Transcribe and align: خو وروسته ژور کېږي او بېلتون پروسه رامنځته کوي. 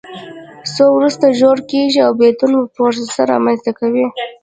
خو 0.71 0.83
وروسته 0.97 1.25
ژور 1.39 1.57
کېږي 1.71 1.99
او 2.05 2.11
بېلتون 2.19 2.51
پروسه 2.75 3.21
رامنځته 3.31 3.71
کوي. 3.79 4.05